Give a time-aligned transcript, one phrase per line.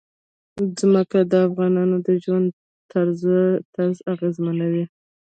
[0.79, 2.47] ځمکه د افغانانو د ژوند
[3.73, 4.85] طرز اغېزمنوي.